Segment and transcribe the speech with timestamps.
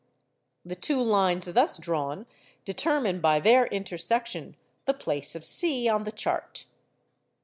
[0.65, 2.25] The two lines thus drawn
[2.65, 6.65] determine by their intersection the place of C on the chart.